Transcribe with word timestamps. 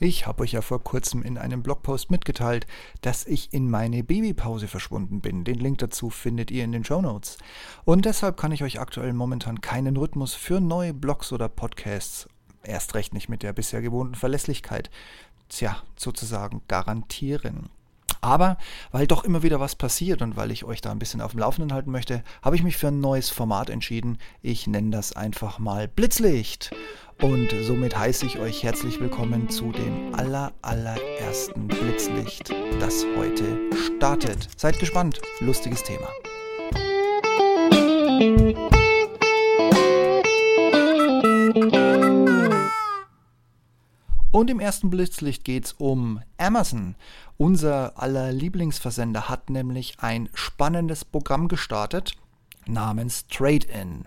Ich 0.00 0.26
habe 0.26 0.42
euch 0.42 0.52
ja 0.52 0.60
vor 0.60 0.82
kurzem 0.82 1.22
in 1.22 1.38
einem 1.38 1.62
Blogpost 1.62 2.10
mitgeteilt, 2.10 2.66
dass 3.00 3.26
ich 3.26 3.52
in 3.52 3.70
meine 3.70 4.02
Babypause 4.02 4.66
verschwunden 4.66 5.20
bin. 5.20 5.44
Den 5.44 5.60
Link 5.60 5.78
dazu 5.78 6.10
findet 6.10 6.50
ihr 6.50 6.64
in 6.64 6.72
den 6.72 6.84
Show 6.84 7.00
Notes. 7.00 7.38
Und 7.84 8.04
deshalb 8.04 8.36
kann 8.36 8.50
ich 8.50 8.64
euch 8.64 8.80
aktuell 8.80 9.12
momentan 9.12 9.60
keinen 9.60 9.96
Rhythmus 9.96 10.34
für 10.34 10.60
neue 10.60 10.92
Blogs 10.92 11.32
oder 11.32 11.48
Podcasts, 11.48 12.28
erst 12.64 12.96
recht 12.96 13.14
nicht 13.14 13.28
mit 13.28 13.44
der 13.44 13.52
bisher 13.52 13.82
gewohnten 13.82 14.16
Verlässlichkeit, 14.16 14.90
tja, 15.48 15.76
sozusagen 15.96 16.62
garantieren. 16.66 17.70
Aber 18.20 18.56
weil 18.90 19.06
doch 19.06 19.22
immer 19.22 19.42
wieder 19.42 19.60
was 19.60 19.76
passiert 19.76 20.22
und 20.22 20.34
weil 20.34 20.50
ich 20.50 20.64
euch 20.64 20.80
da 20.80 20.90
ein 20.90 20.98
bisschen 20.98 21.20
auf 21.20 21.32
dem 21.32 21.40
Laufenden 21.40 21.74
halten 21.74 21.90
möchte, 21.90 22.24
habe 22.40 22.56
ich 22.56 22.62
mich 22.62 22.78
für 22.78 22.88
ein 22.88 22.98
neues 23.00 23.28
Format 23.28 23.68
entschieden. 23.68 24.16
Ich 24.40 24.66
nenne 24.66 24.90
das 24.90 25.12
einfach 25.12 25.58
mal 25.58 25.88
Blitzlicht. 25.88 26.74
Und 27.20 27.50
somit 27.62 27.96
heiße 27.96 28.26
ich 28.26 28.38
euch 28.38 28.62
herzlich 28.62 29.00
willkommen 29.00 29.48
zu 29.48 29.72
dem 29.72 30.14
aller, 30.14 30.52
allerersten 30.62 31.68
Blitzlicht, 31.68 32.50
das 32.80 33.04
heute 33.16 33.58
startet. 33.72 34.48
Seid 34.56 34.78
gespannt, 34.78 35.20
lustiges 35.40 35.82
Thema. 35.82 36.08
Und 44.30 44.50
im 44.50 44.60
ersten 44.60 44.90
Blitzlicht 44.90 45.44
geht 45.44 45.66
es 45.66 45.72
um 45.74 46.20
Amazon. 46.38 46.96
Unser 47.36 48.00
aller 48.00 48.32
Lieblingsversender 48.32 49.28
hat 49.28 49.48
nämlich 49.48 49.96
ein 50.00 50.28
spannendes 50.34 51.04
Programm 51.04 51.48
gestartet 51.48 52.16
namens 52.66 53.26
Trade-In. 53.28 54.06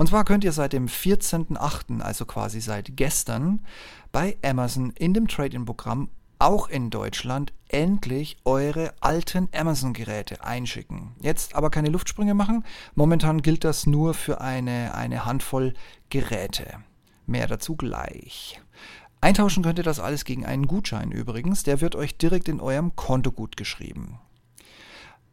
Und 0.00 0.06
zwar 0.06 0.24
könnt 0.24 0.44
ihr 0.44 0.52
seit 0.52 0.72
dem 0.72 0.86
14.08., 0.86 2.00
also 2.00 2.24
quasi 2.24 2.62
seit 2.62 2.96
gestern, 2.96 3.60
bei 4.12 4.38
Amazon 4.42 4.94
in 4.96 5.12
dem 5.12 5.28
Trade-in-Programm 5.28 6.08
auch 6.38 6.70
in 6.70 6.88
Deutschland 6.88 7.52
endlich 7.68 8.38
eure 8.46 8.94
alten 9.02 9.50
Amazon-Geräte 9.54 10.42
einschicken. 10.42 11.14
Jetzt 11.20 11.54
aber 11.54 11.68
keine 11.68 11.90
Luftsprünge 11.90 12.32
machen. 12.32 12.64
Momentan 12.94 13.42
gilt 13.42 13.62
das 13.62 13.86
nur 13.86 14.14
für 14.14 14.40
eine, 14.40 14.94
eine 14.94 15.26
Handvoll 15.26 15.74
Geräte. 16.08 16.78
Mehr 17.26 17.46
dazu 17.46 17.76
gleich. 17.76 18.58
Eintauschen 19.20 19.62
könnt 19.62 19.76
ihr 19.76 19.84
das 19.84 20.00
alles 20.00 20.24
gegen 20.24 20.46
einen 20.46 20.66
Gutschein 20.66 21.12
übrigens. 21.12 21.62
Der 21.62 21.82
wird 21.82 21.94
euch 21.94 22.16
direkt 22.16 22.48
in 22.48 22.62
eurem 22.62 22.96
Konto 22.96 23.32
gut 23.32 23.58
geschrieben. 23.58 24.18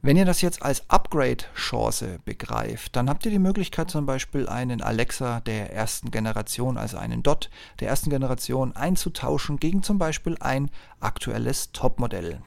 Wenn 0.03 0.15
ihr 0.15 0.25
das 0.25 0.41
jetzt 0.41 0.61
als 0.61 0.87
Upgrade-Chance 0.89 2.19
begreift, 2.23 2.95
dann 2.95 3.09
habt 3.09 3.25
ihr 3.25 3.31
die 3.31 3.39
Möglichkeit 3.39 3.89
zum 3.89 4.05
Beispiel 4.05 4.47
einen 4.47 4.81
Alexa 4.81 5.39
der 5.41 5.73
ersten 5.73 6.11
Generation, 6.11 6.77
also 6.77 6.97
einen 6.97 7.23
Dot 7.23 7.49
der 7.79 7.89
ersten 7.89 8.11
Generation 8.11 8.75
einzutauschen 8.75 9.57
gegen 9.57 9.81
zum 9.81 9.97
Beispiel 9.97 10.37
ein 10.39 10.69
aktuelles 10.99 11.71
Topmodell. 11.71 12.41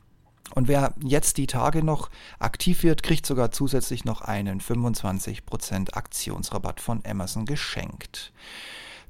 Und 0.55 0.69
wer 0.69 0.95
jetzt 1.03 1.39
die 1.39 1.47
Tage 1.47 1.85
noch 1.85 2.11
aktiv 2.39 2.83
wird, 2.83 3.03
kriegt 3.03 3.27
sogar 3.27 3.51
zusätzlich 3.51 4.05
noch 4.05 4.21
einen 4.21 4.61
25% 4.61 5.95
Aktionsrabatt 5.95 6.81
von 6.81 7.03
Amazon 7.05 7.47
geschenkt. 7.47 8.33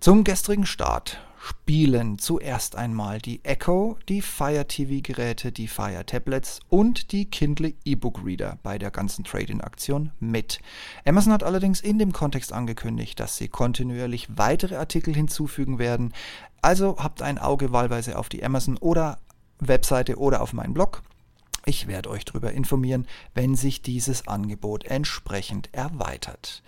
Zum 0.00 0.24
gestrigen 0.24 0.66
Start 0.66 1.20
spielen 1.41 2.19
zuerst 2.19 2.77
einmal 2.77 3.19
die 3.19 3.42
Echo, 3.44 3.96
die 4.08 4.20
Fire 4.20 4.66
TV-Geräte, 4.69 5.52
die 5.52 5.69
Fire 5.69 6.05
Tablets 6.05 6.60
und 6.69 7.12
die 7.12 7.30
Kindle 7.30 7.72
E-Book 7.84 8.20
Reader 8.24 8.58
bei 8.62 8.77
der 8.78 8.91
ganzen 8.91 9.24
Trade-in-Aktion 9.24 10.12
mit. 10.20 10.61
Amazon 11.06 11.33
hat 11.33 11.42
allerdings 11.42 11.80
in 11.80 11.98
dem 11.98 12.12
Kontext 12.12 12.52
angekündigt, 12.52 13.18
dass 13.18 13.38
sie 13.38 13.48
kontinuierlich 13.48 14.28
weitere 14.36 14.77
Artikel 14.77 15.14
hinzufügen 15.14 15.78
werden. 15.78 16.12
Also 16.61 16.96
habt 16.98 17.22
ein 17.22 17.38
Auge 17.38 17.72
wahlweise 17.72 18.18
auf 18.18 18.28
die 18.28 18.44
Amazon 18.44 18.77
oder 18.77 19.18
Webseite 19.61 20.18
oder 20.18 20.42
auf 20.42 20.52
meinen 20.52 20.74
Blog. 20.74 21.02
Ich 21.66 21.86
werde 21.86 22.11
euch 22.11 22.25
darüber 22.25 22.53
informieren, 22.53 23.06
wenn 23.34 23.55
sich 23.55 23.83
dieses 23.83 24.27
Angebot 24.27 24.85
entsprechend 24.85 25.68
erweitert. 25.73 26.62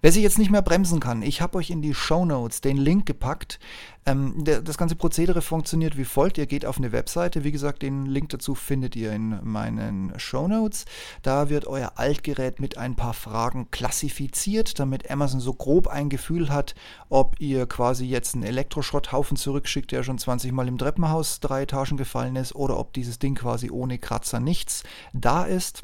Wer 0.00 0.12
sich 0.12 0.22
jetzt 0.22 0.38
nicht 0.38 0.50
mehr 0.50 0.62
bremsen 0.62 1.00
kann, 1.00 1.22
ich 1.22 1.40
habe 1.40 1.58
euch 1.58 1.70
in 1.70 1.82
die 1.82 1.94
Show 1.94 2.24
Notes 2.24 2.60
den 2.60 2.76
Link 2.76 3.06
gepackt. 3.06 3.58
Ähm, 4.06 4.44
der, 4.44 4.60
das 4.60 4.78
ganze 4.78 4.94
Prozedere 4.94 5.42
funktioniert 5.42 5.96
wie 5.96 6.04
folgt. 6.04 6.38
Ihr 6.38 6.46
geht 6.46 6.64
auf 6.64 6.78
eine 6.78 6.92
Webseite. 6.92 7.42
Wie 7.42 7.50
gesagt, 7.50 7.82
den 7.82 8.06
Link 8.06 8.28
dazu 8.28 8.54
findet 8.54 8.94
ihr 8.94 9.12
in 9.12 9.40
meinen 9.42 10.16
Show 10.18 10.46
Notes. 10.46 10.84
Da 11.22 11.48
wird 11.48 11.66
euer 11.66 11.94
Altgerät 11.96 12.60
mit 12.60 12.78
ein 12.78 12.94
paar 12.94 13.14
Fragen 13.14 13.68
klassifiziert, 13.72 14.78
damit 14.78 15.10
Amazon 15.10 15.40
so 15.40 15.52
grob 15.54 15.88
ein 15.88 16.08
Gefühl 16.08 16.50
hat, 16.50 16.76
ob 17.08 17.40
ihr 17.40 17.66
quasi 17.66 18.06
jetzt 18.06 18.36
einen 18.36 18.44
Elektroschrotthaufen 18.44 19.36
zurückschickt, 19.36 19.90
der 19.90 20.04
schon 20.04 20.18
20 20.18 20.52
Mal 20.52 20.68
im 20.68 20.78
Treppenhaus 20.78 21.40
drei 21.40 21.62
Etagen 21.62 21.96
gefallen 21.96 22.36
ist, 22.36 22.54
oder 22.54 22.78
ob 22.78 22.92
dieses 22.92 23.18
Ding 23.18 23.34
quasi 23.34 23.70
ohne 23.70 23.98
Kratzer 23.98 24.35
nichts 24.40 24.82
da 25.12 25.44
ist. 25.44 25.82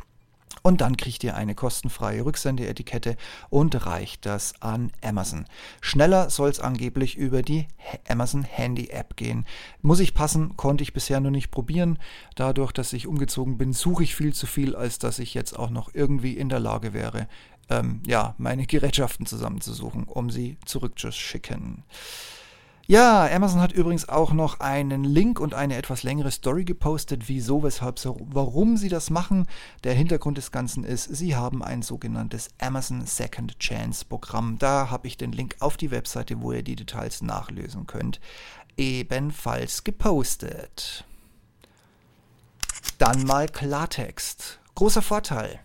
Und 0.62 0.80
dann 0.80 0.96
kriegt 0.96 1.24
ihr 1.24 1.34
eine 1.34 1.56
kostenfreie 1.56 2.24
Rücksendeetikette 2.24 3.16
und 3.50 3.84
reicht 3.84 4.26
das 4.26 4.54
an 4.60 4.92
Amazon. 5.02 5.46
Schneller 5.80 6.30
soll 6.30 6.50
es 6.50 6.60
angeblich 6.60 7.16
über 7.16 7.42
die 7.42 7.66
Amazon 8.08 8.44
Handy 8.44 8.88
App 8.90 9.16
gehen. 9.16 9.44
Muss 9.80 9.98
ich 9.98 10.14
passen, 10.14 10.56
konnte 10.56 10.82
ich 10.82 10.92
bisher 10.92 11.18
nur 11.20 11.32
nicht 11.32 11.50
probieren. 11.50 11.98
Dadurch, 12.36 12.70
dass 12.70 12.92
ich 12.92 13.08
umgezogen 13.08 13.58
bin, 13.58 13.72
suche 13.72 14.04
ich 14.04 14.14
viel 14.14 14.34
zu 14.34 14.46
viel, 14.46 14.76
als 14.76 15.00
dass 15.00 15.18
ich 15.18 15.34
jetzt 15.34 15.58
auch 15.58 15.70
noch 15.70 15.90
irgendwie 15.94 16.36
in 16.36 16.48
der 16.48 16.60
Lage 16.60 16.92
wäre, 16.92 17.26
ähm, 17.68 18.00
ja, 18.06 18.34
meine 18.38 18.66
Gerätschaften 18.66 19.26
zusammenzusuchen, 19.26 20.04
um 20.04 20.30
sie 20.30 20.58
zurückzuschicken. 20.64 21.82
Ja, 22.88 23.26
Amazon 23.32 23.60
hat 23.60 23.72
übrigens 23.72 24.08
auch 24.08 24.32
noch 24.32 24.58
einen 24.58 25.04
Link 25.04 25.38
und 25.38 25.54
eine 25.54 25.76
etwas 25.76 26.02
längere 26.02 26.32
Story 26.32 26.64
gepostet, 26.64 27.28
wieso, 27.28 27.62
weshalb, 27.62 28.00
warum 28.04 28.76
sie 28.76 28.88
das 28.88 29.08
machen. 29.08 29.46
Der 29.84 29.94
Hintergrund 29.94 30.36
des 30.36 30.50
Ganzen 30.50 30.82
ist, 30.82 31.04
sie 31.04 31.36
haben 31.36 31.62
ein 31.62 31.82
sogenanntes 31.82 32.48
Amazon 32.60 33.06
Second 33.06 33.58
Chance 33.60 34.04
Programm. 34.04 34.58
Da 34.58 34.90
habe 34.90 35.06
ich 35.06 35.16
den 35.16 35.30
Link 35.32 35.56
auf 35.60 35.76
die 35.76 35.92
Webseite, 35.92 36.42
wo 36.42 36.52
ihr 36.52 36.64
die 36.64 36.76
Details 36.76 37.22
nachlesen 37.22 37.86
könnt, 37.86 38.20
ebenfalls 38.76 39.84
gepostet. 39.84 41.04
Dann 42.98 43.24
mal 43.24 43.48
Klartext. 43.48 44.58
Großer 44.74 45.02
Vorteil. 45.02 45.60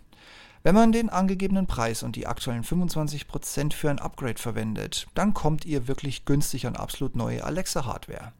Wenn 0.67 0.75
man 0.75 0.91
den 0.91 1.07
angegebenen 1.07 1.65
Preis 1.65 2.03
und 2.03 2.17
die 2.17 2.27
aktuellen 2.27 2.65
25% 2.65 3.71
für 3.71 3.89
ein 3.89 3.99
Upgrade 3.99 4.37
verwendet, 4.37 5.07
dann 5.13 5.33
kommt 5.33 5.63
ihr 5.63 5.87
wirklich 5.87 6.25
günstig 6.25 6.67
an 6.67 6.75
absolut 6.75 7.15
neue 7.15 7.45
Alexa-Hardware. 7.45 8.33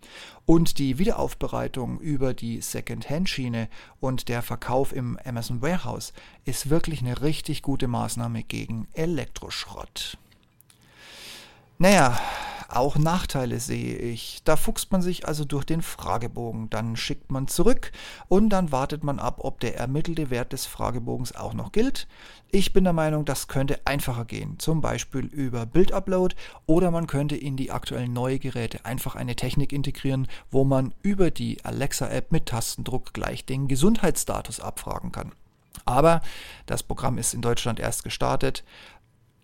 Und 0.46 0.78
die 0.78 0.98
Wiederaufbereitung 0.98 2.02
über 2.02 2.34
die 2.34 2.60
Second-Hand-Schiene 2.60 3.70
und 4.02 4.28
der 4.28 4.42
Verkauf 4.42 4.92
im 4.92 5.18
Amazon 5.24 5.62
Warehouse 5.62 6.12
ist 6.44 6.70
wirklich 6.70 7.00
eine 7.00 7.22
richtig 7.22 7.62
gute 7.62 7.88
Maßnahme 7.88 8.44
gegen 8.44 8.90
Elektroschrott. 8.92 10.18
Naja, 11.78 12.20
auch 12.70 12.98
Nachteile 12.98 13.60
sehe 13.60 13.96
ich. 13.98 14.42
Da 14.44 14.56
fuchst 14.56 14.92
man 14.92 15.02
sich 15.02 15.28
also 15.28 15.46
durch 15.46 15.66
den 15.66 15.82
Fragebogen, 15.82 16.70
dann 16.70 16.96
schickt 16.96 17.32
man 17.32 17.48
zurück 17.48 17.92
und 18.28 18.50
dann 18.50 18.72
wartet 18.72 19.04
man 19.04 19.20
ab, 19.20 19.38
ob 19.40 19.60
der 19.60 19.78
ermittelte 19.78 20.30
Wert 20.30 20.54
des 20.54 20.66
Fragebogens 20.66 21.36
auch 21.36 21.54
noch 21.54 21.72
gilt. 21.72 22.08
Ich 22.52 22.74
bin 22.74 22.84
der 22.84 22.94
Meinung, 22.94 23.26
das 23.26 23.48
könnte 23.48 23.80
einfacher 23.86 24.26
gehen, 24.26 24.60
zum 24.60 24.82
Beispiel 24.82 25.26
über 25.26 25.66
Bildupload 25.66 26.36
oder 26.66 26.92
man 26.92 27.08
könnte 27.08 27.36
in 27.36 27.58
die 27.58 27.72
aktuellen 27.72 28.14
neue 28.14 28.40
Geräte 28.40 28.86
einfach 28.86 29.16
eine 29.16 29.36
Technik 29.36 29.72
integrieren, 29.72 30.28
wo 30.52 30.64
man 30.64 30.94
über 31.02 31.32
die 31.32 31.64
Alexa-App 31.64 32.32
mit 32.32 32.48
Tastendruck 32.48 33.14
gleich 33.14 33.46
den 33.46 33.68
Gesundheitsstatus 33.68 34.60
abfragen 34.60 35.12
kann. 35.12 35.32
Aber 35.86 36.22
das 36.66 36.84
Programm 36.84 37.18
ist 37.18 37.34
in 37.34 37.42
Deutschland 37.42 37.80
erst 37.80 38.04
gestartet. 38.04 38.64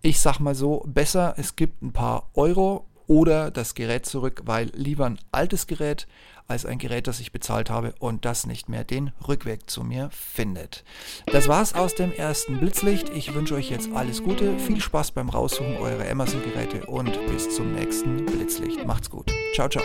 Ich 0.02 0.20
sag 0.20 0.38
mal 0.38 0.54
so, 0.54 0.84
besser, 0.86 1.34
es 1.38 1.56
gibt 1.56 1.82
ein 1.82 1.92
paar 1.92 2.28
Euro 2.34 2.86
oder 3.06 3.50
das 3.50 3.74
Gerät 3.74 4.06
zurück, 4.06 4.42
weil 4.44 4.70
lieber 4.74 5.06
ein 5.06 5.18
altes 5.32 5.66
Gerät 5.66 6.06
als 6.46 6.66
ein 6.66 6.78
Gerät, 6.78 7.06
das 7.06 7.20
ich 7.20 7.32
bezahlt 7.32 7.70
habe 7.70 7.94
und 7.98 8.24
das 8.24 8.46
nicht 8.46 8.68
mehr 8.68 8.84
den 8.84 9.12
Rückweg 9.26 9.68
zu 9.70 9.82
mir 9.82 10.10
findet. 10.10 10.84
Das 11.26 11.48
war's 11.48 11.74
aus 11.74 11.94
dem 11.94 12.12
ersten 12.12 12.58
Blitzlicht. 12.58 13.08
Ich 13.10 13.34
wünsche 13.34 13.54
euch 13.54 13.70
jetzt 13.70 13.90
alles 13.92 14.22
Gute, 14.22 14.58
viel 14.58 14.80
Spaß 14.80 15.12
beim 15.12 15.30
Raussuchen 15.30 15.76
eurer 15.78 16.08
Amazon-Geräte 16.10 16.86
und 16.86 17.12
bis 17.28 17.54
zum 17.54 17.72
nächsten 17.72 18.26
Blitzlicht. 18.26 18.86
Macht's 18.86 19.08
gut. 19.08 19.32
Ciao, 19.54 19.68
ciao. 19.68 19.84